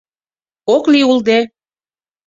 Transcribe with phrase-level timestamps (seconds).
[0.75, 1.39] —Ок лий улде!